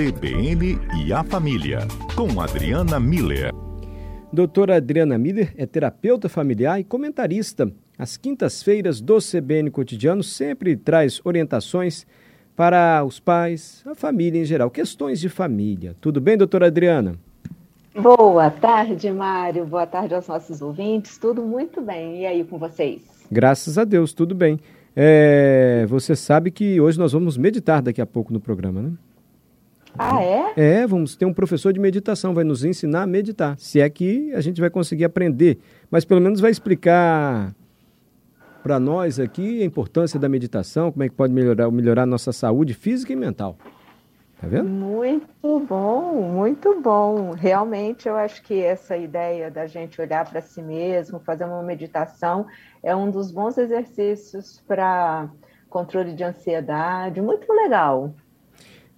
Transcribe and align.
CBN 0.00 0.78
e 0.96 1.12
a 1.12 1.22
Família, 1.22 1.80
com 2.16 2.40
Adriana 2.40 2.98
Miller. 2.98 3.52
Doutora 4.32 4.76
Adriana 4.76 5.18
Miller 5.18 5.52
é 5.58 5.66
terapeuta 5.66 6.26
familiar 6.26 6.80
e 6.80 6.84
comentarista. 6.84 7.70
Às 7.98 8.16
quintas-feiras 8.16 8.98
do 8.98 9.18
CBN 9.18 9.70
Cotidiano 9.70 10.22
sempre 10.22 10.74
traz 10.74 11.20
orientações 11.22 12.06
para 12.56 13.04
os 13.04 13.20
pais, 13.20 13.84
a 13.86 13.94
família 13.94 14.40
em 14.40 14.44
geral, 14.46 14.70
questões 14.70 15.20
de 15.20 15.28
família. 15.28 15.94
Tudo 16.00 16.18
bem, 16.18 16.38
doutora 16.38 16.68
Adriana? 16.68 17.16
Boa 17.94 18.50
tarde, 18.50 19.12
Mário. 19.12 19.66
Boa 19.66 19.86
tarde 19.86 20.14
aos 20.14 20.26
nossos 20.26 20.62
ouvintes. 20.62 21.18
Tudo 21.18 21.42
muito 21.42 21.82
bem. 21.82 22.22
E 22.22 22.26
aí 22.26 22.42
com 22.42 22.56
vocês? 22.56 23.02
Graças 23.30 23.76
a 23.76 23.84
Deus, 23.84 24.14
tudo 24.14 24.34
bem. 24.34 24.58
É, 24.96 25.84
você 25.90 26.16
sabe 26.16 26.50
que 26.50 26.80
hoje 26.80 26.98
nós 26.98 27.12
vamos 27.12 27.36
meditar 27.36 27.82
daqui 27.82 28.00
a 28.00 28.06
pouco 28.06 28.32
no 28.32 28.40
programa, 28.40 28.80
né? 28.80 28.92
Ah, 29.98 30.22
é? 30.22 30.52
É, 30.56 30.86
vamos 30.86 31.16
ter 31.16 31.24
um 31.24 31.32
professor 31.32 31.72
de 31.72 31.80
meditação, 31.80 32.34
vai 32.34 32.44
nos 32.44 32.64
ensinar 32.64 33.02
a 33.02 33.06
meditar. 33.06 33.58
Se 33.58 33.80
é 33.80 33.90
que 33.90 34.32
a 34.34 34.40
gente 34.40 34.60
vai 34.60 34.70
conseguir 34.70 35.04
aprender, 35.04 35.58
mas 35.90 36.04
pelo 36.04 36.20
menos 36.20 36.40
vai 36.40 36.50
explicar 36.50 37.54
para 38.62 38.78
nós 38.78 39.18
aqui 39.18 39.62
a 39.62 39.64
importância 39.64 40.18
da 40.18 40.28
meditação, 40.28 40.92
como 40.92 41.02
é 41.02 41.08
que 41.08 41.14
pode 41.14 41.32
melhorar, 41.32 41.70
melhorar 41.70 42.02
a 42.02 42.06
nossa 42.06 42.32
saúde 42.32 42.74
física 42.74 43.12
e 43.12 43.16
mental. 43.16 43.56
Tá 44.40 44.46
vendo? 44.46 44.70
Muito 44.70 45.60
bom, 45.68 46.14
muito 46.22 46.80
bom. 46.80 47.32
Realmente 47.32 48.08
eu 48.08 48.16
acho 48.16 48.42
que 48.42 48.58
essa 48.62 48.96
ideia 48.96 49.50
da 49.50 49.66
gente 49.66 50.00
olhar 50.00 50.28
para 50.28 50.40
si 50.40 50.62
mesmo, 50.62 51.20
fazer 51.20 51.44
uma 51.44 51.62
meditação, 51.62 52.46
é 52.82 52.96
um 52.96 53.10
dos 53.10 53.30
bons 53.30 53.58
exercícios 53.58 54.62
para 54.66 55.28
controle 55.68 56.14
de 56.14 56.24
ansiedade. 56.24 57.20
Muito 57.20 57.52
legal. 57.52 58.14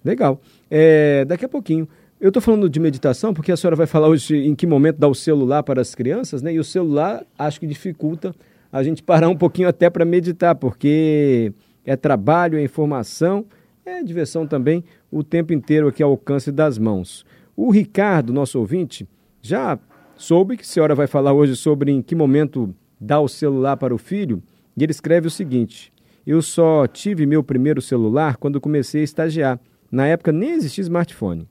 Legal. 0.03 0.41
É, 0.69 1.25
daqui 1.25 1.45
a 1.45 1.49
pouquinho. 1.49 1.87
Eu 2.19 2.29
estou 2.29 2.41
falando 2.41 2.69
de 2.69 2.79
meditação 2.79 3.33
porque 3.33 3.51
a 3.51 3.57
senhora 3.57 3.75
vai 3.75 3.85
falar 3.85 4.07
hoje 4.07 4.37
em 4.37 4.55
que 4.55 4.65
momento 4.65 4.97
dar 4.97 5.09
o 5.09 5.15
celular 5.15 5.61
para 5.61 5.81
as 5.81 5.93
crianças, 5.93 6.41
né? 6.41 6.53
E 6.53 6.59
o 6.59 6.63
celular 6.63 7.25
acho 7.37 7.59
que 7.59 7.67
dificulta 7.67 8.33
a 8.71 8.81
gente 8.81 9.03
parar 9.03 9.27
um 9.27 9.35
pouquinho 9.35 9.67
até 9.67 9.89
para 9.89 10.05
meditar, 10.05 10.55
porque 10.55 11.53
é 11.85 11.95
trabalho, 11.95 12.57
é 12.57 12.63
informação, 12.63 13.45
é 13.85 14.01
diversão 14.01 14.47
também, 14.47 14.83
o 15.11 15.23
tempo 15.23 15.53
inteiro 15.53 15.87
aqui 15.87 16.01
ao 16.01 16.11
alcance 16.11 16.51
das 16.51 16.77
mãos. 16.77 17.25
O 17.55 17.69
Ricardo, 17.69 18.33
nosso 18.33 18.57
ouvinte, 18.57 19.07
já 19.41 19.77
soube 20.15 20.57
que 20.57 20.63
a 20.63 20.65
senhora 20.65 20.95
vai 20.95 21.07
falar 21.07 21.33
hoje 21.33 21.55
sobre 21.55 21.91
em 21.91 22.01
que 22.01 22.15
momento 22.15 22.73
dar 22.99 23.19
o 23.19 23.27
celular 23.27 23.77
para 23.77 23.93
o 23.93 23.97
filho, 23.97 24.41
e 24.75 24.83
ele 24.83 24.91
escreve 24.91 25.27
o 25.27 25.31
seguinte: 25.31 25.91
Eu 26.25 26.41
só 26.41 26.87
tive 26.87 27.25
meu 27.25 27.43
primeiro 27.43 27.81
celular 27.81 28.37
quando 28.37 28.61
comecei 28.61 29.01
a 29.01 29.03
estagiar. 29.03 29.59
Na 29.93 30.07
época 30.07 30.31
nem 30.31 30.53
existia 30.53 30.81
smartphone. 30.81 31.47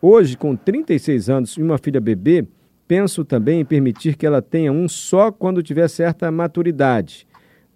Hoje, 0.00 0.34
com 0.34 0.56
36 0.56 1.28
anos 1.28 1.58
e 1.58 1.62
uma 1.62 1.76
filha 1.76 2.00
bebê, 2.00 2.42
penso 2.88 3.22
também 3.22 3.60
em 3.60 3.66
permitir 3.66 4.16
que 4.16 4.24
ela 4.24 4.40
tenha 4.40 4.72
um 4.72 4.88
só 4.88 5.30
quando 5.30 5.62
tiver 5.62 5.86
certa 5.88 6.30
maturidade. 6.30 7.26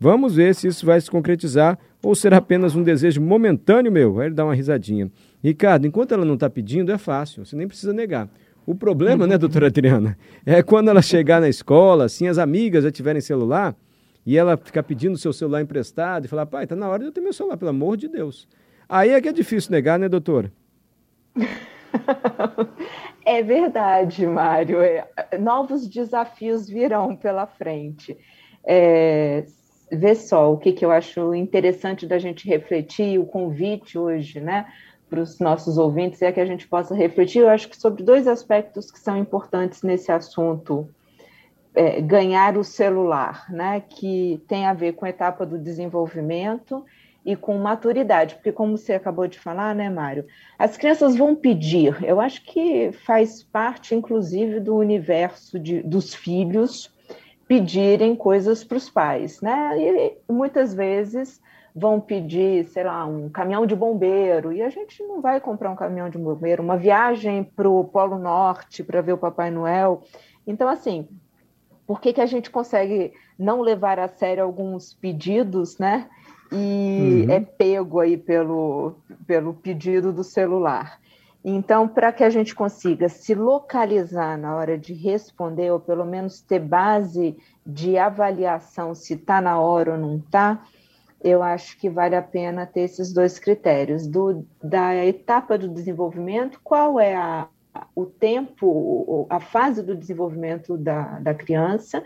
Vamos 0.00 0.36
ver 0.36 0.54
se 0.54 0.68
isso 0.68 0.86
vai 0.86 0.98
se 1.02 1.10
concretizar 1.10 1.78
ou 2.02 2.14
será 2.14 2.38
apenas 2.38 2.74
um 2.74 2.82
desejo 2.82 3.20
momentâneo 3.20 3.92
meu. 3.92 4.18
Aí 4.18 4.28
ele 4.28 4.34
dá 4.34 4.46
uma 4.46 4.54
risadinha. 4.54 5.12
Ricardo, 5.44 5.86
enquanto 5.86 6.12
ela 6.12 6.24
não 6.24 6.32
está 6.32 6.48
pedindo, 6.48 6.90
é 6.90 6.96
fácil, 6.96 7.44
você 7.44 7.54
nem 7.54 7.68
precisa 7.68 7.92
negar. 7.92 8.26
O 8.64 8.74
problema, 8.74 9.26
né, 9.26 9.36
doutora 9.36 9.66
Adriana, 9.66 10.16
é 10.46 10.62
quando 10.62 10.88
ela 10.88 11.02
chegar 11.02 11.42
na 11.42 11.48
escola, 11.50 12.06
assim, 12.06 12.26
as 12.26 12.38
amigas 12.38 12.84
já 12.84 12.90
tiverem 12.90 13.20
celular, 13.20 13.76
e 14.24 14.38
ela 14.38 14.56
ficar 14.56 14.82
pedindo 14.82 15.18
seu 15.18 15.32
celular 15.34 15.60
emprestado 15.60 16.24
e 16.24 16.28
falar, 16.28 16.46
pai, 16.46 16.64
está 16.64 16.74
na 16.74 16.88
hora 16.88 17.00
de 17.00 17.04
eu 17.04 17.12
ter 17.12 17.20
meu 17.20 17.34
celular, 17.34 17.58
pelo 17.58 17.68
amor 17.68 17.98
de 17.98 18.08
Deus. 18.08 18.48
Aí 18.88 19.10
é 19.10 19.20
que 19.20 19.28
é 19.28 19.32
difícil 19.32 19.72
negar, 19.72 19.98
né, 19.98 20.08
doutora? 20.08 20.52
É 23.26 23.42
verdade, 23.42 24.24
Mário. 24.24 24.80
É, 24.80 25.04
novos 25.36 25.88
desafios 25.88 26.68
virão 26.68 27.16
pela 27.16 27.44
frente. 27.44 28.16
É, 28.64 29.44
vê 29.90 30.14
só 30.14 30.52
o 30.52 30.56
que, 30.56 30.72
que 30.72 30.84
eu 30.84 30.92
acho 30.92 31.34
interessante 31.34 32.06
da 32.06 32.20
gente 32.20 32.48
refletir, 32.48 33.18
o 33.18 33.26
convite 33.26 33.98
hoje, 33.98 34.40
né, 34.40 34.66
para 35.10 35.20
os 35.20 35.40
nossos 35.40 35.76
ouvintes 35.76 36.22
é 36.22 36.30
que 36.30 36.38
a 36.38 36.46
gente 36.46 36.68
possa 36.68 36.94
refletir, 36.94 37.40
eu 37.40 37.48
acho 37.48 37.68
que 37.68 37.76
sobre 37.76 38.04
dois 38.04 38.28
aspectos 38.28 38.92
que 38.92 38.98
são 39.00 39.16
importantes 39.16 39.82
nesse 39.82 40.12
assunto. 40.12 40.88
É, 41.74 42.00
ganhar 42.00 42.56
o 42.56 42.64
celular, 42.64 43.44
né, 43.50 43.82
que 43.88 44.40
tem 44.48 44.66
a 44.66 44.72
ver 44.72 44.94
com 44.94 45.04
a 45.04 45.10
etapa 45.10 45.44
do 45.44 45.58
desenvolvimento 45.58 46.84
e 47.26 47.34
com 47.34 47.58
maturidade, 47.58 48.36
porque 48.36 48.52
como 48.52 48.78
você 48.78 48.92
acabou 48.92 49.26
de 49.26 49.36
falar, 49.36 49.74
né, 49.74 49.90
Mário, 49.90 50.24
as 50.56 50.76
crianças 50.76 51.16
vão 51.16 51.34
pedir. 51.34 51.98
Eu 52.04 52.20
acho 52.20 52.40
que 52.44 52.92
faz 53.04 53.42
parte, 53.42 53.96
inclusive, 53.96 54.60
do 54.60 54.76
universo 54.76 55.58
de, 55.58 55.82
dos 55.82 56.14
filhos 56.14 56.94
pedirem 57.48 58.14
coisas 58.14 58.62
para 58.62 58.76
os 58.76 58.88
pais, 58.88 59.40
né? 59.40 59.76
E 59.76 60.32
muitas 60.32 60.72
vezes 60.72 61.40
vão 61.74 62.00
pedir, 62.00 62.64
sei 62.66 62.84
lá, 62.84 63.04
um 63.04 63.28
caminhão 63.28 63.66
de 63.66 63.74
bombeiro, 63.74 64.52
e 64.52 64.62
a 64.62 64.70
gente 64.70 65.02
não 65.02 65.20
vai 65.20 65.40
comprar 65.40 65.70
um 65.70 65.76
caminhão 65.76 66.08
de 66.08 66.16
bombeiro, 66.16 66.62
uma 66.62 66.76
viagem 66.76 67.42
para 67.42 67.68
o 67.68 67.84
Polo 67.84 68.18
Norte 68.18 68.84
para 68.84 69.00
ver 69.00 69.12
o 69.14 69.18
Papai 69.18 69.50
Noel. 69.50 70.02
Então, 70.46 70.68
assim, 70.68 71.08
por 71.86 72.00
que, 72.00 72.12
que 72.12 72.20
a 72.20 72.26
gente 72.26 72.50
consegue 72.50 73.12
não 73.36 73.60
levar 73.60 73.98
a 73.98 74.08
sério 74.08 74.44
alguns 74.44 74.94
pedidos, 74.94 75.76
né? 75.76 76.08
E 76.52 77.24
uhum. 77.26 77.32
é 77.32 77.40
pego 77.40 78.00
aí 78.00 78.16
pelo, 78.16 78.96
pelo 79.26 79.54
pedido 79.54 80.12
do 80.12 80.24
celular. 80.24 81.00
Então, 81.48 81.86
para 81.86 82.12
que 82.12 82.24
a 82.24 82.30
gente 82.30 82.54
consiga 82.54 83.08
se 83.08 83.32
localizar 83.32 84.36
na 84.36 84.56
hora 84.56 84.76
de 84.76 84.92
responder, 84.92 85.70
ou 85.70 85.78
pelo 85.78 86.04
menos 86.04 86.40
ter 86.40 86.58
base 86.58 87.36
de 87.64 87.96
avaliação 87.96 88.94
se 88.96 89.14
está 89.14 89.40
na 89.40 89.60
hora 89.60 89.92
ou 89.92 89.98
não 89.98 90.16
está, 90.16 90.60
eu 91.22 91.42
acho 91.42 91.78
que 91.78 91.88
vale 91.88 92.16
a 92.16 92.22
pena 92.22 92.66
ter 92.66 92.80
esses 92.80 93.12
dois 93.12 93.38
critérios, 93.38 94.06
do, 94.06 94.44
da 94.62 94.94
etapa 95.04 95.56
do 95.56 95.68
desenvolvimento, 95.68 96.60
qual 96.64 96.98
é 96.98 97.14
a, 97.14 97.48
o 97.94 98.06
tempo, 98.06 99.26
a 99.30 99.40
fase 99.40 99.82
do 99.82 99.94
desenvolvimento 99.94 100.76
da, 100.76 101.20
da 101.20 101.34
criança, 101.34 102.02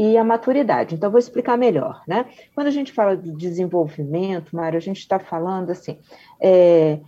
e 0.00 0.16
a 0.16 0.24
maturidade. 0.24 0.94
Então, 0.94 1.10
vou 1.10 1.18
explicar 1.18 1.58
melhor, 1.58 2.02
né? 2.08 2.24
Quando 2.54 2.68
a 2.68 2.70
gente 2.70 2.90
fala 2.90 3.14
de 3.14 3.30
desenvolvimento, 3.32 4.56
Mário, 4.56 4.78
a 4.78 4.80
gente 4.80 5.00
está 5.00 5.18
falando 5.18 5.68
assim, 5.68 5.98
é, 6.40 7.00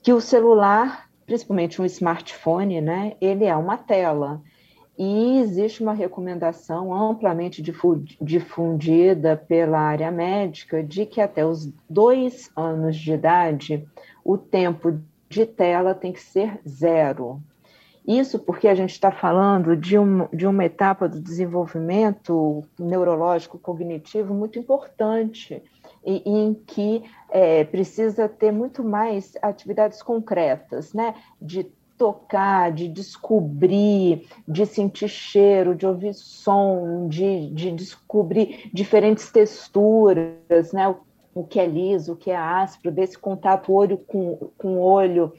que 0.00 0.12
o 0.12 0.20
celular, 0.20 1.10
principalmente 1.26 1.82
um 1.82 1.84
smartphone, 1.84 2.80
né, 2.80 3.14
ele 3.20 3.46
é 3.46 3.56
uma 3.56 3.76
tela. 3.76 4.40
E 4.96 5.40
existe 5.40 5.82
uma 5.82 5.92
recomendação 5.92 6.94
amplamente 6.94 7.60
difundida 8.20 9.36
pela 9.36 9.80
área 9.80 10.12
médica 10.12 10.84
de 10.84 11.04
que 11.04 11.20
até 11.20 11.44
os 11.44 11.68
dois 11.90 12.48
anos 12.54 12.96
de 12.96 13.12
idade 13.12 13.84
o 14.24 14.38
tempo 14.38 15.00
de 15.28 15.44
tela 15.46 15.96
tem 15.96 16.12
que 16.12 16.22
ser 16.22 16.60
zero. 16.66 17.42
Isso 18.06 18.38
porque 18.38 18.68
a 18.68 18.74
gente 18.74 18.92
está 18.92 19.10
falando 19.10 19.76
de, 19.76 19.98
um, 19.98 20.28
de 20.32 20.46
uma 20.46 20.64
etapa 20.64 21.08
do 21.08 21.20
desenvolvimento 21.20 22.62
neurológico 22.78 23.58
cognitivo 23.58 24.32
muito 24.32 24.58
importante, 24.58 25.62
e, 26.04 26.22
em 26.24 26.54
que 26.54 27.02
é, 27.30 27.64
precisa 27.64 28.28
ter 28.28 28.52
muito 28.52 28.84
mais 28.84 29.32
atividades 29.42 30.00
concretas, 30.02 30.94
né? 30.94 31.16
De 31.42 31.64
tocar, 31.98 32.70
de 32.70 32.88
descobrir, 32.88 34.28
de 34.46 34.66
sentir 34.66 35.08
cheiro, 35.08 35.74
de 35.74 35.86
ouvir 35.86 36.14
som, 36.14 37.08
de, 37.08 37.50
de 37.50 37.72
descobrir 37.72 38.70
diferentes 38.72 39.32
texturas, 39.32 40.72
né? 40.72 40.88
O, 40.88 40.98
o 41.34 41.44
que 41.44 41.58
é 41.58 41.66
liso, 41.66 42.12
o 42.12 42.16
que 42.16 42.30
é 42.30 42.36
áspero, 42.36 42.94
desse 42.94 43.18
contato 43.18 43.72
olho 43.72 43.98
com, 43.98 44.50
com 44.56 44.78
olho 44.78 45.32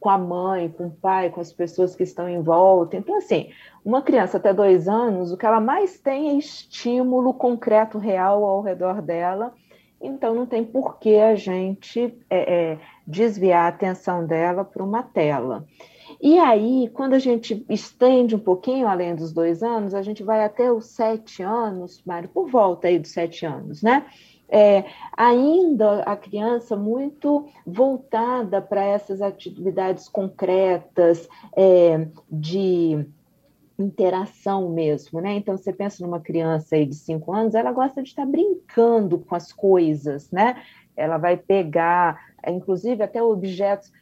com 0.00 0.08
a 0.10 0.18
mãe, 0.18 0.68
com 0.68 0.86
o 0.86 0.90
pai, 0.90 1.30
com 1.30 1.40
as 1.40 1.52
pessoas 1.52 1.94
que 1.94 2.02
estão 2.02 2.28
em 2.28 2.42
volta. 2.42 2.96
Então, 2.96 3.16
assim, 3.16 3.50
uma 3.84 4.02
criança 4.02 4.36
até 4.36 4.52
dois 4.52 4.88
anos, 4.88 5.32
o 5.32 5.36
que 5.36 5.46
ela 5.46 5.60
mais 5.60 5.98
tem 5.98 6.30
é 6.30 6.34
estímulo 6.34 7.34
concreto, 7.34 7.98
real 7.98 8.44
ao 8.44 8.60
redor 8.62 9.02
dela. 9.02 9.52
Então, 10.00 10.34
não 10.34 10.46
tem 10.46 10.64
por 10.64 10.98
que 10.98 11.16
a 11.16 11.34
gente 11.34 12.14
é, 12.30 12.72
é, 12.72 12.78
desviar 13.06 13.64
a 13.64 13.68
atenção 13.68 14.24
dela 14.24 14.64
para 14.64 14.82
uma 14.84 15.02
tela. 15.02 15.66
E 16.20 16.38
aí, 16.38 16.90
quando 16.94 17.14
a 17.14 17.18
gente 17.18 17.64
estende 17.68 18.34
um 18.34 18.40
pouquinho 18.40 18.88
além 18.88 19.14
dos 19.14 19.32
dois 19.32 19.62
anos, 19.62 19.94
a 19.94 20.02
gente 20.02 20.22
vai 20.22 20.44
até 20.44 20.70
os 20.72 20.86
sete 20.86 21.42
anos, 21.42 22.02
Mário, 22.04 22.28
por 22.28 22.48
volta 22.48 22.88
aí 22.88 22.98
dos 22.98 23.12
sete 23.12 23.44
anos, 23.46 23.82
né? 23.82 24.04
É, 24.48 24.84
ainda 25.16 26.02
a 26.02 26.16
criança 26.16 26.76
muito 26.76 27.46
voltada 27.66 28.62
para 28.62 28.82
essas 28.82 29.20
atividades 29.20 30.08
concretas 30.08 31.28
é, 31.56 32.08
de 32.30 33.06
interação 33.78 34.70
mesmo, 34.70 35.20
né? 35.20 35.34
Então 35.34 35.56
você 35.56 35.72
pensa 35.72 36.04
numa 36.04 36.18
criança 36.18 36.74
aí 36.74 36.84
de 36.84 36.94
cinco 36.94 37.32
anos, 37.32 37.54
ela 37.54 37.70
gosta 37.70 38.02
de 38.02 38.08
estar 38.08 38.26
brincando 38.26 39.18
com 39.18 39.34
as 39.34 39.52
coisas, 39.52 40.30
né? 40.30 40.60
Ela 40.96 41.16
vai 41.16 41.36
pegar, 41.36 42.18
inclusive 42.46 43.02
até 43.02 43.22
objetos 43.22 43.92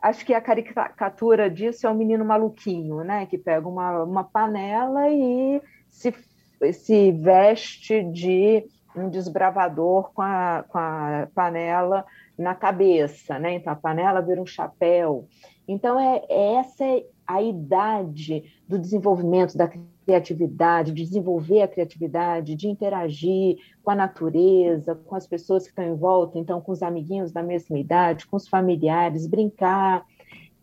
acho 0.00 0.24
que 0.24 0.32
a 0.32 0.40
caricatura 0.40 1.50
disso 1.50 1.86
é 1.86 1.90
o 1.90 1.92
um 1.92 1.96
menino 1.96 2.24
maluquinho, 2.24 3.02
né? 3.02 3.26
Que 3.26 3.36
pega 3.36 3.66
uma, 3.66 4.02
uma 4.02 4.24
panela 4.24 5.08
e 5.08 5.60
se, 5.88 6.14
se 6.72 7.12
veste 7.12 8.02
de 8.04 8.64
um 9.04 9.10
desbravador 9.10 10.10
com 10.12 10.22
a, 10.22 10.64
com 10.68 10.78
a 10.78 11.28
panela 11.34 12.04
na 12.36 12.54
cabeça, 12.54 13.38
né? 13.38 13.54
Então 13.54 13.72
a 13.72 13.76
panela 13.76 14.20
vira 14.20 14.40
um 14.40 14.46
chapéu. 14.46 15.26
Então 15.66 15.98
é, 15.98 16.24
é 16.28 16.54
essa 16.54 16.84
é 16.84 17.04
a 17.26 17.42
idade 17.42 18.44
do 18.66 18.78
desenvolvimento 18.78 19.56
da 19.56 19.68
criatividade, 20.06 20.92
de 20.92 21.04
desenvolver 21.04 21.60
a 21.60 21.68
criatividade, 21.68 22.54
de 22.54 22.68
interagir 22.68 23.58
com 23.82 23.90
a 23.90 23.94
natureza, 23.94 24.94
com 24.94 25.14
as 25.14 25.26
pessoas 25.26 25.64
que 25.64 25.68
estão 25.68 25.84
em 25.84 25.94
volta, 25.94 26.38
então 26.38 26.60
com 26.60 26.72
os 26.72 26.82
amiguinhos 26.82 27.30
da 27.30 27.42
mesma 27.42 27.78
idade, 27.78 28.26
com 28.26 28.36
os 28.36 28.48
familiares, 28.48 29.26
brincar, 29.26 30.06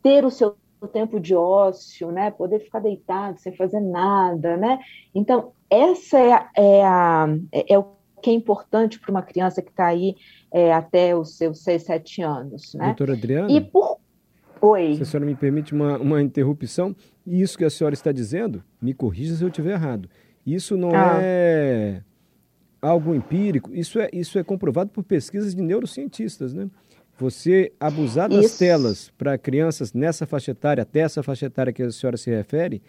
ter 0.01 0.25
o 0.25 0.31
seu 0.31 0.55
tempo 0.91 1.19
de 1.19 1.35
ócio, 1.35 2.11
né? 2.11 2.31
Poder 2.31 2.59
ficar 2.59 2.79
deitado 2.79 3.39
sem 3.39 3.55
fazer 3.55 3.79
nada, 3.79 4.57
né? 4.57 4.79
Então 5.13 5.51
essa 5.69 6.19
é, 6.19 6.47
é, 6.55 6.85
a, 6.85 7.27
é, 7.51 7.73
é 7.73 7.79
o 7.79 7.95
que 8.21 8.29
é 8.29 8.33
importante 8.33 8.99
para 8.99 9.11
uma 9.11 9.21
criança 9.21 9.61
que 9.61 9.69
está 9.69 9.87
aí 9.87 10.15
é, 10.51 10.73
até 10.73 11.15
os 11.15 11.37
seus 11.37 11.59
6, 11.59 11.83
7 11.83 12.21
anos. 12.21 12.73
Né? 12.73 12.85
Doutora 12.85 13.13
Adriana? 13.13 13.51
E 13.51 13.61
por... 13.61 13.97
Oi. 14.61 14.95
Se 14.95 15.03
a 15.03 15.05
senhora 15.05 15.25
me 15.25 15.35
permite 15.35 15.73
uma, 15.73 15.97
uma 15.97 16.21
interrupção, 16.21 16.95
isso 17.25 17.57
que 17.57 17.65
a 17.65 17.69
senhora 17.69 17.93
está 17.93 18.11
dizendo, 18.11 18.63
me 18.81 18.93
corrija 18.93 19.35
se 19.35 19.43
eu 19.43 19.49
estiver 19.49 19.73
errado. 19.73 20.09
Isso 20.45 20.77
não 20.77 20.91
ah. 20.95 21.19
é 21.21 22.01
algo 22.81 23.15
empírico, 23.15 23.73
isso 23.73 23.99
é, 23.99 24.09
isso 24.13 24.37
é 24.37 24.43
comprovado 24.43 24.91
por 24.91 25.03
pesquisas 25.03 25.55
de 25.55 25.61
neurocientistas, 25.61 26.53
né? 26.53 26.69
Você 27.17 27.71
abusar 27.79 28.29
das 28.29 28.45
isso. 28.45 28.59
telas 28.59 29.11
para 29.17 29.37
crianças 29.37 29.93
nessa 29.93 30.25
faixa 30.25 30.51
etária, 30.51 30.83
até 30.83 30.99
essa 30.99 31.23
faixa 31.23 31.45
etária 31.45 31.71
que 31.71 31.81
a 31.81 31.91
senhora 31.91 32.17
se 32.17 32.29
refere, 32.29 32.81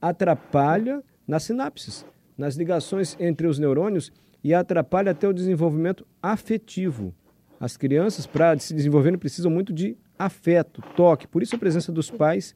atrapalha 0.00 1.02
nas 1.26 1.42
sinapses, 1.42 2.06
nas 2.38 2.56
ligações 2.56 3.16
entre 3.18 3.46
os 3.46 3.58
neurônios 3.58 4.12
e 4.42 4.52
atrapalha 4.52 5.12
até 5.12 5.28
o 5.28 5.32
desenvolvimento 5.32 6.06
afetivo. 6.22 7.14
As 7.60 7.76
crianças, 7.76 8.26
para 8.26 8.58
se 8.58 8.74
desenvolverem, 8.74 9.18
precisam 9.18 9.50
muito 9.50 9.72
de 9.72 9.96
afeto, 10.18 10.82
toque. 10.96 11.28
Por 11.28 11.42
isso 11.42 11.54
a 11.54 11.58
presença 11.58 11.92
dos 11.92 12.10
pais 12.10 12.54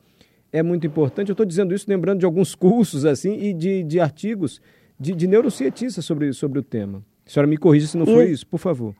é 0.53 0.63
muito 0.63 0.87
importante. 0.87 1.29
Eu 1.29 1.35
estou 1.35 1.47
dizendo 1.47 1.75
isso 1.75 1.87
lembrando 1.89 2.21
de 2.21 2.25
alguns 2.25 2.55
cursos 2.55 3.05
assim 3.05 3.37
e 3.39 3.53
de, 3.53 3.83
de 3.85 4.01
artigos 4.01 4.61
de, 4.99 5.15
de 5.15 5.27
neurocientistas 5.27 6.05
sobre, 6.05 6.33
sobre 6.33 6.59
o 6.59 6.63
tema. 6.63 7.05
A 7.25 7.31
senhora 7.31 7.47
me 7.47 7.57
corrija 7.57 7.87
se 7.87 7.97
não 7.97 8.07
foi 8.07 8.31
isso, 8.31 8.47
por 8.47 8.59
favor. 8.59 8.95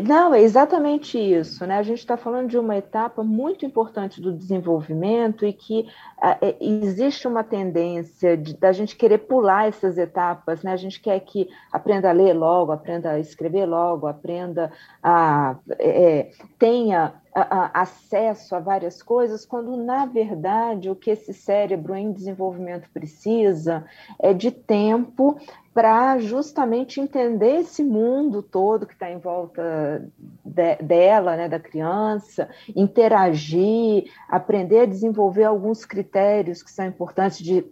Não, 0.00 0.32
é 0.32 0.40
exatamente 0.40 1.18
isso. 1.18 1.66
Né? 1.66 1.76
A 1.76 1.82
gente 1.82 1.98
está 1.98 2.16
falando 2.16 2.48
de 2.48 2.56
uma 2.56 2.74
etapa 2.76 3.22
muito 3.22 3.66
importante 3.66 4.22
do 4.22 4.32
desenvolvimento 4.32 5.44
e 5.44 5.52
que 5.52 5.86
é, 6.22 6.56
existe 6.58 7.28
uma 7.28 7.44
tendência 7.44 8.38
da 8.58 8.72
gente 8.72 8.96
querer 8.96 9.18
pular 9.18 9.68
essas 9.68 9.98
etapas. 9.98 10.62
Né? 10.62 10.72
A 10.72 10.76
gente 10.76 10.98
quer 10.98 11.20
que 11.20 11.46
aprenda 11.70 12.08
a 12.08 12.12
ler 12.12 12.32
logo, 12.32 12.72
aprenda 12.72 13.10
a 13.10 13.18
escrever 13.18 13.66
logo, 13.66 14.06
aprenda 14.06 14.72
a 15.02 15.56
é, 15.78 16.30
tenha 16.58 17.14
a, 17.34 17.40
a, 17.40 17.82
acesso 17.82 18.54
a 18.54 18.60
várias 18.60 19.02
coisas, 19.02 19.44
quando 19.44 19.76
na 19.76 20.06
verdade 20.06 20.90
o 20.90 20.96
que 20.96 21.10
esse 21.10 21.34
cérebro 21.34 21.94
em 21.94 22.12
desenvolvimento 22.12 22.88
precisa 22.90 23.84
é 24.18 24.32
de 24.32 24.50
tempo 24.50 25.38
para 25.74 26.18
justamente 26.18 27.00
entender 27.00 27.60
esse 27.60 27.82
mundo 27.82 28.42
todo 28.42 28.86
que 28.86 28.92
está 28.92 29.10
em 29.10 29.18
volta 29.18 30.06
de, 30.44 30.76
dela, 30.76 31.36
né, 31.36 31.48
da 31.48 31.58
criança, 31.58 32.48
interagir, 32.76 34.04
aprender 34.28 34.80
a 34.80 34.86
desenvolver 34.86 35.44
alguns 35.44 35.84
critérios 35.84 36.62
que 36.62 36.70
são 36.70 36.84
importantes 36.84 37.38
de 37.38 37.64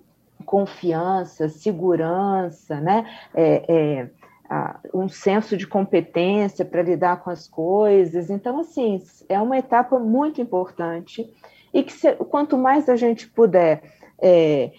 confiança, 0.47 1.49
segurança, 1.49 2.81
né, 2.81 3.07
é, 3.35 3.65
é, 3.69 4.11
um 4.95 5.09
senso 5.09 5.57
de 5.57 5.67
competência 5.67 6.65
para 6.65 6.83
lidar 6.83 7.23
com 7.23 7.29
as 7.29 7.47
coisas. 7.47 8.31
Então, 8.31 8.61
assim, 8.61 9.03
é 9.29 9.39
uma 9.39 9.59
etapa 9.59 9.99
muito 9.99 10.41
importante 10.41 11.31
e 11.73 11.83
que 11.83 11.93
se, 11.93 12.15
quanto 12.15 12.57
mais 12.57 12.89
a 12.89 12.97
gente 12.97 13.29
puder 13.29 13.83
é, 14.19 14.73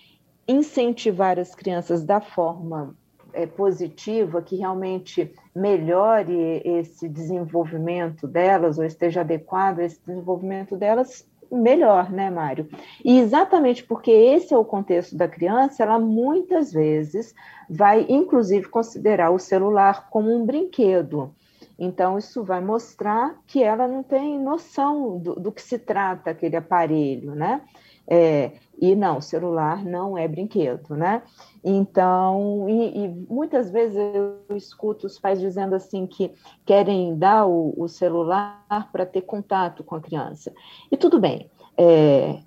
incentivar 0.47 1.39
as 1.39 1.53
crianças 1.53 2.03
da 2.03 2.19
forma 2.19 2.95
é, 3.33 3.45
positiva 3.45 4.41
que 4.41 4.55
realmente 4.55 5.33
melhore 5.55 6.61
esse 6.63 7.07
desenvolvimento 7.07 8.27
delas 8.27 8.77
ou 8.77 8.83
esteja 8.83 9.21
adequado 9.21 9.79
a 9.79 9.85
esse 9.85 9.99
desenvolvimento 10.05 10.75
delas, 10.75 11.27
melhor, 11.51 12.09
né, 12.11 12.29
Mário? 12.29 12.69
E 13.03 13.19
exatamente 13.19 13.83
porque 13.83 14.11
esse 14.11 14.53
é 14.53 14.57
o 14.57 14.65
contexto 14.65 15.15
da 15.15 15.27
criança, 15.27 15.83
ela 15.83 15.99
muitas 15.99 16.71
vezes 16.71 17.35
vai, 17.69 18.05
inclusive, 18.07 18.69
considerar 18.69 19.31
o 19.31 19.39
celular 19.39 20.09
como 20.09 20.33
um 20.33 20.45
brinquedo. 20.45 21.33
Então, 21.77 22.17
isso 22.17 22.43
vai 22.43 22.61
mostrar 22.61 23.35
que 23.47 23.63
ela 23.63 23.87
não 23.87 24.03
tem 24.03 24.39
noção 24.39 25.17
do, 25.17 25.35
do 25.35 25.51
que 25.51 25.61
se 25.61 25.79
trata 25.79 26.29
aquele 26.29 26.55
aparelho, 26.55 27.33
né? 27.33 27.61
É, 28.07 28.51
e 28.79 28.95
não, 28.95 29.21
celular 29.21 29.85
não 29.85 30.17
é 30.17 30.27
brinquedo, 30.27 30.95
né? 30.95 31.21
Então, 31.63 32.67
e, 32.67 33.05
e, 33.05 33.07
muitas 33.29 33.69
vezes 33.69 33.95
eu 33.95 34.57
escuto 34.57 35.05
os 35.05 35.19
pais 35.19 35.39
dizendo 35.39 35.75
assim 35.75 36.07
que 36.07 36.33
querem 36.65 37.15
dar 37.15 37.45
o, 37.45 37.73
o 37.77 37.87
celular 37.87 38.89
para 38.91 39.05
ter 39.05 39.21
contato 39.21 39.83
com 39.83 39.95
a 39.95 40.01
criança. 40.01 40.51
E 40.91 40.97
tudo 40.97 41.19
bem. 41.19 41.49
É, 41.77 42.39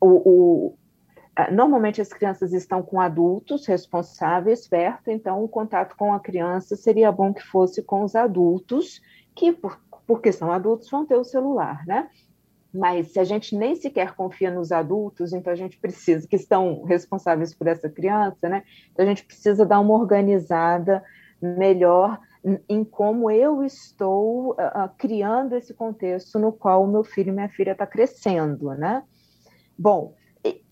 o, 0.00 0.08
o, 0.08 0.78
normalmente 1.50 2.00
as 2.00 2.12
crianças 2.12 2.52
estão 2.52 2.82
com 2.82 3.00
adultos 3.00 3.66
responsáveis 3.66 4.66
perto, 4.68 5.10
então 5.10 5.42
o 5.42 5.48
contato 5.48 5.96
com 5.96 6.12
a 6.12 6.20
criança 6.20 6.76
seria 6.76 7.12
bom 7.12 7.34
que 7.34 7.42
fosse 7.42 7.82
com 7.82 8.04
os 8.04 8.14
adultos, 8.14 9.02
que 9.34 9.52
por, 9.52 9.80
porque 10.06 10.32
são 10.32 10.52
adultos 10.52 10.90
vão 10.90 11.04
ter 11.04 11.16
o 11.16 11.24
celular, 11.24 11.84
né? 11.86 12.08
Mas 12.72 13.08
se 13.12 13.18
a 13.18 13.24
gente 13.24 13.56
nem 13.56 13.74
sequer 13.74 14.14
confia 14.14 14.50
nos 14.50 14.70
adultos, 14.70 15.32
então 15.32 15.52
a 15.52 15.56
gente 15.56 15.78
precisa, 15.78 16.26
que 16.26 16.36
estão 16.36 16.84
responsáveis 16.84 17.52
por 17.52 17.66
essa 17.66 17.88
criança, 17.88 18.48
né? 18.48 18.62
Então 18.92 19.04
a 19.04 19.08
gente 19.08 19.24
precisa 19.24 19.66
dar 19.66 19.80
uma 19.80 19.94
organizada 19.94 21.02
melhor 21.40 22.20
em 22.68 22.84
como 22.84 23.30
eu 23.30 23.62
estou 23.62 24.52
uh, 24.52 24.88
criando 24.96 25.54
esse 25.54 25.74
contexto 25.74 26.38
no 26.38 26.52
qual 26.52 26.84
o 26.84 26.90
meu 26.90 27.04
filho 27.04 27.28
e 27.28 27.32
minha 27.32 27.48
filha 27.48 27.72
está 27.72 27.86
crescendo, 27.86 28.70
né? 28.70 29.02
Bom, 29.78 30.14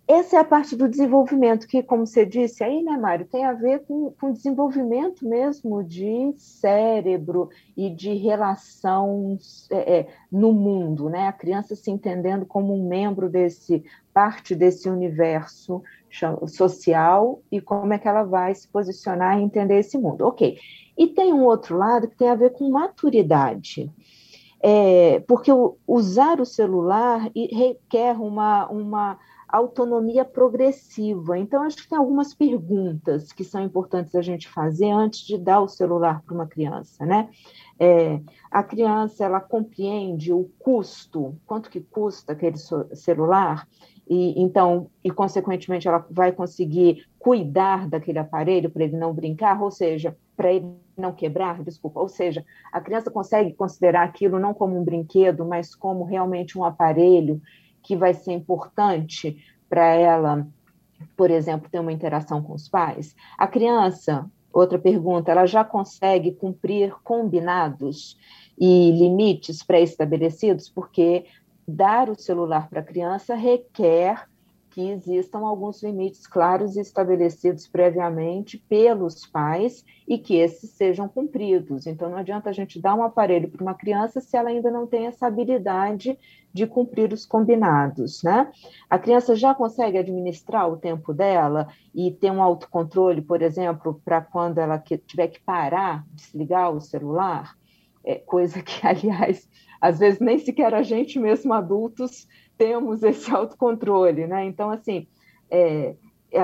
essa 0.08 0.36
é 0.36 0.38
a 0.40 0.44
parte 0.44 0.74
do 0.74 0.88
desenvolvimento 0.88 1.68
que, 1.68 1.82
como 1.82 2.06
você 2.06 2.24
disse 2.24 2.64
aí, 2.64 2.82
né, 2.82 2.96
Mário, 2.96 3.26
tem 3.26 3.44
a 3.44 3.52
ver 3.52 3.80
com, 3.80 4.10
com 4.18 4.32
desenvolvimento 4.32 5.28
mesmo 5.28 5.84
de 5.84 6.32
cérebro 6.38 7.50
e 7.76 7.90
de 7.90 8.14
relações 8.14 9.68
é, 9.70 9.98
é, 9.98 10.08
no 10.32 10.50
mundo, 10.50 11.10
né? 11.10 11.28
A 11.28 11.32
criança 11.32 11.76
se 11.76 11.90
entendendo 11.90 12.46
como 12.46 12.74
um 12.74 12.88
membro 12.88 13.28
desse, 13.28 13.84
parte 14.14 14.54
desse 14.54 14.88
universo 14.88 15.82
social 16.46 17.42
e 17.52 17.60
como 17.60 17.92
é 17.92 17.98
que 17.98 18.08
ela 18.08 18.24
vai 18.24 18.54
se 18.54 18.66
posicionar 18.66 19.38
e 19.38 19.42
entender 19.42 19.78
esse 19.78 19.98
mundo. 19.98 20.22
Ok. 20.22 20.58
E 20.96 21.06
tem 21.08 21.34
um 21.34 21.44
outro 21.44 21.76
lado 21.76 22.08
que 22.08 22.16
tem 22.16 22.30
a 22.30 22.34
ver 22.34 22.54
com 22.54 22.70
maturidade. 22.70 23.92
É, 24.60 25.20
porque 25.28 25.52
usar 25.86 26.40
o 26.40 26.46
celular 26.46 27.30
requer 27.34 28.18
uma, 28.18 28.66
uma 28.68 29.18
autonomia 29.48 30.24
progressiva. 30.24 31.38
Então, 31.38 31.62
acho 31.62 31.78
que 31.78 31.88
tem 31.88 31.98
algumas 31.98 32.34
perguntas 32.34 33.32
que 33.32 33.42
são 33.42 33.62
importantes 33.62 34.14
a 34.14 34.20
gente 34.20 34.48
fazer 34.48 34.90
antes 34.90 35.20
de 35.20 35.38
dar 35.38 35.60
o 35.60 35.68
celular 35.68 36.22
para 36.22 36.34
uma 36.34 36.46
criança, 36.46 37.06
né? 37.06 37.30
É, 37.78 38.20
a 38.50 38.62
criança, 38.62 39.24
ela 39.24 39.40
compreende 39.40 40.32
o 40.32 40.50
custo, 40.58 41.36
quanto 41.46 41.70
que 41.70 41.80
custa 41.80 42.32
aquele 42.32 42.58
celular, 42.58 43.66
e 44.08 44.40
então, 44.40 44.90
e 45.04 45.10
consequentemente, 45.10 45.86
ela 45.86 46.06
vai 46.10 46.32
conseguir 46.32 47.06
cuidar 47.18 47.88
daquele 47.88 48.18
aparelho 48.18 48.70
para 48.70 48.84
ele 48.84 48.96
não 48.96 49.12
brincar, 49.12 49.62
ou 49.62 49.70
seja, 49.70 50.16
para 50.36 50.52
ele 50.52 50.66
não 50.96 51.12
quebrar, 51.12 51.62
desculpa, 51.62 52.00
ou 52.00 52.08
seja, 52.08 52.44
a 52.72 52.80
criança 52.80 53.10
consegue 53.10 53.52
considerar 53.52 54.04
aquilo 54.04 54.38
não 54.38 54.54
como 54.54 54.78
um 54.78 54.84
brinquedo, 54.84 55.44
mas 55.44 55.74
como 55.74 56.04
realmente 56.04 56.58
um 56.58 56.64
aparelho 56.64 57.40
que 57.88 57.96
vai 57.96 58.12
ser 58.12 58.32
importante 58.32 59.42
para 59.66 59.86
ela, 59.86 60.46
por 61.16 61.30
exemplo, 61.30 61.70
ter 61.70 61.80
uma 61.80 61.90
interação 61.90 62.42
com 62.42 62.52
os 62.52 62.68
pais? 62.68 63.16
A 63.38 63.46
criança, 63.46 64.30
outra 64.52 64.78
pergunta, 64.78 65.32
ela 65.32 65.46
já 65.46 65.64
consegue 65.64 66.32
cumprir 66.32 66.94
combinados 67.02 68.18
e 68.58 68.90
limites 68.90 69.62
pré-estabelecidos? 69.62 70.68
Porque 70.68 71.24
dar 71.66 72.10
o 72.10 72.14
celular 72.14 72.68
para 72.68 72.80
a 72.80 72.84
criança 72.84 73.34
requer 73.34 74.28
que 74.70 74.90
existam 74.90 75.40
alguns 75.40 75.82
limites 75.82 76.26
claros 76.26 76.76
e 76.76 76.80
estabelecidos 76.80 77.66
previamente 77.66 78.58
pelos 78.68 79.26
pais 79.26 79.84
e 80.06 80.18
que 80.18 80.36
esses 80.36 80.70
sejam 80.70 81.08
cumpridos. 81.08 81.86
Então, 81.86 82.10
não 82.10 82.18
adianta 82.18 82.50
a 82.50 82.52
gente 82.52 82.80
dar 82.80 82.94
um 82.94 83.02
aparelho 83.02 83.48
para 83.48 83.62
uma 83.62 83.74
criança 83.74 84.20
se 84.20 84.36
ela 84.36 84.50
ainda 84.50 84.70
não 84.70 84.86
tem 84.86 85.06
essa 85.06 85.26
habilidade 85.26 86.18
de 86.52 86.66
cumprir 86.66 87.12
os 87.12 87.26
combinados, 87.26 88.22
né? 88.22 88.50
A 88.88 88.98
criança 88.98 89.36
já 89.36 89.54
consegue 89.54 89.98
administrar 89.98 90.68
o 90.70 90.76
tempo 90.76 91.12
dela 91.12 91.68
e 91.94 92.10
ter 92.10 92.30
um 92.30 92.42
autocontrole, 92.42 93.22
por 93.22 93.42
exemplo, 93.42 94.00
para 94.04 94.20
quando 94.20 94.58
ela 94.58 94.78
tiver 94.78 95.28
que 95.28 95.40
parar, 95.40 96.04
desligar 96.12 96.70
o 96.70 96.80
celular, 96.80 97.56
é 98.04 98.14
coisa 98.14 98.62
que, 98.62 98.80
aliás, 98.86 99.48
às 99.80 99.98
vezes 99.98 100.20
nem 100.20 100.38
sequer 100.38 100.74
a 100.74 100.82
gente 100.82 101.18
mesmo 101.18 101.52
adultos 101.52 102.26
temos 102.58 103.02
esse 103.04 103.30
autocontrole, 103.30 104.26
né? 104.26 104.44
Então, 104.44 104.70
assim, 104.70 105.06
é, 105.50 105.94
é, 106.32 106.42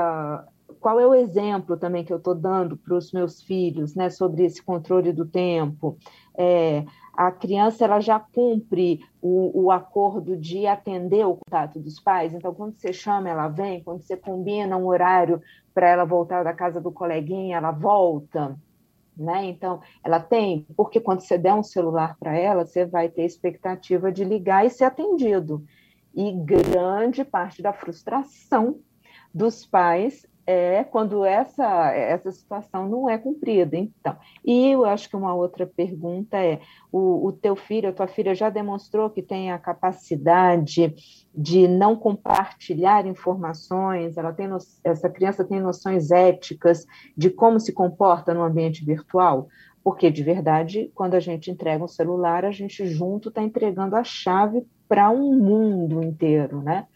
qual 0.81 1.01
é 1.01 1.07
o 1.07 1.15
exemplo 1.15 1.77
também 1.77 2.05
que 2.05 2.13
eu 2.13 2.19
estou 2.19 2.35
dando 2.35 2.77
para 2.77 2.95
os 2.95 3.13
meus 3.13 3.43
filhos, 3.43 3.95
né, 3.95 4.11
sobre 4.11 4.45
esse 4.45 4.63
controle 4.63 5.13
do 5.13 5.27
tempo? 5.27 5.99
É, 6.37 6.85
a 7.17 7.31
criança 7.31 7.85
ela 7.85 8.01
já 8.01 8.19
cumpre 8.19 9.01
o, 9.23 9.65
o, 9.65 9.71
acordo 9.71 10.37
de 10.37 10.67
atender 10.67 11.25
o 11.25 11.37
contato 11.37 11.79
dos 11.79 12.01
pais. 12.01 12.35
Então, 12.35 12.55
quando 12.55 12.75
você 12.75 12.93
chama, 12.93 13.29
ela 13.29 13.49
vem. 13.49 13.83
Quando 13.83 14.03
você 14.03 14.17
combina 14.17 14.77
um 14.77 14.87
horário 14.87 15.41
para 15.73 15.89
ela 15.89 16.05
voltar 16.05 16.43
da 16.43 16.53
casa 16.53 16.81
do 16.81 16.91
coleguinha, 16.91 17.57
ela 17.57 17.71
volta. 17.71 18.57
Né? 19.17 19.45
Então, 19.45 19.81
ela 20.03 20.19
tem, 20.19 20.67
porque 20.77 20.99
quando 20.99 21.21
você 21.21 21.39
der 21.39 21.55
um 21.55 21.63
celular 21.63 22.17
para 22.19 22.37
ela, 22.37 22.67
você 22.67 22.85
vai 22.85 23.09
ter 23.09 23.25
expectativa 23.25 24.11
de 24.11 24.25
ligar 24.25 24.67
e 24.67 24.71
ser 24.71 24.85
atendido. 24.85 25.65
E 26.15 26.33
grande 26.33 27.25
parte 27.25 27.63
da 27.63 27.73
frustração 27.73 28.81
dos 29.33 29.67
pais 29.67 30.27
é 30.47 30.85
quando 30.85 31.25
essa, 31.25 31.91
essa 31.93 32.31
situação 32.31 32.89
não 32.89 33.09
é 33.09 33.17
cumprida. 33.17 33.77
Então, 33.77 34.17
e 34.45 34.71
eu 34.71 34.85
acho 34.85 35.09
que 35.09 35.17
uma 35.17 35.35
outra 35.35 35.67
pergunta 35.67 36.37
é: 36.37 36.61
o, 36.93 37.29
o 37.29 37.33
teu 37.33 37.57
filho, 37.57 37.89
a 37.89 37.93
tua 37.93 38.07
filha 38.07 38.35
já 38.35 38.51
demonstrou 38.51 39.09
que 39.11 39.23
tem 39.23 39.51
a 39.51 39.59
capacidade 39.59 40.95
de 41.35 41.67
não 41.67 41.97
compartilhar 41.97 43.07
informações, 43.07 44.17
ela 44.17 44.33
tem 44.33 44.49
essa 44.85 45.09
criança 45.09 45.45
tem 45.45 45.61
noções 45.61 46.11
éticas 46.11 46.85
de 47.17 47.31
como 47.31 47.59
se 47.59 47.73
comporta 47.73 48.35
no 48.35 48.43
ambiente 48.43 48.85
virtual? 48.85 49.49
Porque, 49.83 50.11
de 50.11 50.23
verdade, 50.23 50.91
quando 50.95 51.15
a 51.15 51.21
gente 51.21 51.51
entrega 51.51 51.85
um 51.85 51.89
celular, 51.89 52.45
a 52.45 52.51
gente 52.51 52.87
junto 52.87 53.29
está 53.29 53.43
entregando 53.43 53.97
a 53.97 54.03
chave 54.03 54.65
para 54.89 55.11
um 55.11 55.35
mundo 55.37 56.03
inteiro, 56.03 56.63
né? 56.63 56.87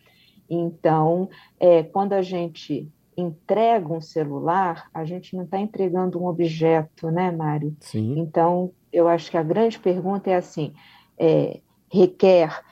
Então, 0.49 1.29
é, 1.59 1.83
quando 1.83 2.13
a 2.13 2.23
gente 2.23 2.91
entrega 3.17 3.93
um 3.93 4.01
celular, 4.01 4.89
a 4.95 5.05
gente 5.05 5.37
não 5.37 5.45
está 5.45 5.59
entregando 5.59 6.21
um 6.21 6.27
objeto, 6.27 7.11
né, 7.11 7.31
Mário? 7.31 7.77
Sim. 7.81 8.19
Então, 8.19 8.71
eu 8.93 9.09
acho 9.09 9.31
que 9.31 9.37
a 9.37 9.43
grande 9.43 9.79
pergunta 9.79 10.31
é 10.31 10.37
assim: 10.37 10.73
é, 11.19 11.61
requer 11.93 12.63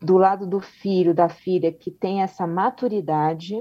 do 0.00 0.16
lado 0.18 0.46
do 0.46 0.60
filho, 0.60 1.14
da 1.14 1.28
filha, 1.28 1.72
que 1.72 1.90
tem 1.90 2.22
essa 2.22 2.46
maturidade, 2.46 3.58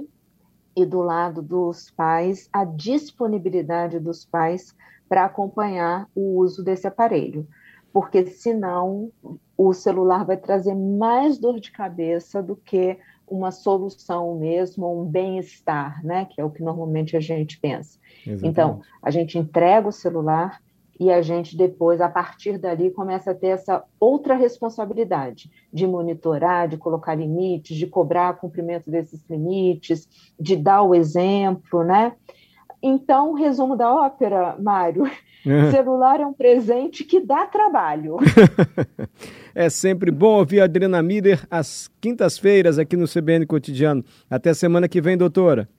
e 0.75 0.85
do 0.85 1.01
lado 1.01 1.41
dos 1.41 1.91
pais, 1.91 2.49
a 2.51 2.65
disponibilidade 2.65 3.99
dos 3.99 4.25
pais 4.25 4.75
para 5.07 5.25
acompanhar 5.25 6.09
o 6.15 6.39
uso 6.39 6.63
desse 6.63 6.87
aparelho. 6.87 7.47
Porque 7.93 8.25
senão 8.25 9.11
o 9.55 9.71
celular 9.71 10.25
vai 10.25 10.35
trazer 10.35 10.73
mais 10.73 11.37
dor 11.37 11.59
de 11.59 11.71
cabeça 11.71 12.41
do 12.41 12.55
que 12.55 12.97
uma 13.27 13.51
solução 13.51 14.35
mesmo, 14.35 15.01
um 15.01 15.05
bem-estar, 15.05 16.03
né? 16.03 16.25
Que 16.25 16.41
é 16.41 16.43
o 16.43 16.49
que 16.49 16.61
normalmente 16.61 17.15
a 17.15 17.19
gente 17.19 17.59
pensa. 17.59 17.99
Exatamente. 18.25 18.47
Então, 18.47 18.81
a 19.01 19.11
gente 19.11 19.37
entrega 19.37 19.87
o 19.87 19.91
celular 19.91 20.59
e 20.99 21.11
a 21.11 21.21
gente 21.21 21.57
depois, 21.57 21.99
a 22.01 22.09
partir 22.09 22.57
dali, 22.57 22.91
começa 22.91 23.31
a 23.31 23.35
ter 23.35 23.47
essa 23.47 23.83
outra 23.99 24.35
responsabilidade 24.35 25.51
de 25.71 25.87
monitorar, 25.87 26.67
de 26.67 26.77
colocar 26.77 27.15
limites, 27.15 27.75
de 27.77 27.87
cobrar 27.87 28.37
cumprimento 28.37 28.89
desses 28.89 29.23
limites, 29.29 30.07
de 30.39 30.55
dar 30.55 30.83
o 30.83 30.93
exemplo, 30.93 31.83
né? 31.83 32.13
Então, 32.85 33.31
resumo 33.31 33.77
da 33.77 33.89
ópera, 33.89 34.57
Mário, 34.59 35.09
é. 35.47 35.71
celular 35.71 36.19
é 36.19 36.25
um 36.25 36.33
presente 36.33 37.05
que 37.05 37.21
dá 37.21 37.45
trabalho. 37.45 38.17
é 39.55 39.69
sempre 39.69 40.11
bom 40.11 40.39
ouvir 40.39 40.59
a 40.59 40.65
Adriana 40.65 41.01
Miller 41.01 41.47
às 41.49 41.89
quintas-feiras 42.01 42.77
aqui 42.77 42.97
no 42.97 43.07
CBN 43.07 43.45
Cotidiano. 43.45 44.03
Até 44.29 44.53
semana 44.53 44.89
que 44.89 44.99
vem, 44.99 45.17
doutora. 45.17 45.69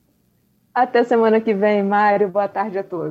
Até 0.73 1.03
semana 1.03 1.39
que 1.39 1.53
vem, 1.53 1.83
Mário. 1.83 2.27
Boa 2.27 2.47
tarde 2.47 2.79
a 2.79 2.83
todos. 2.83 3.03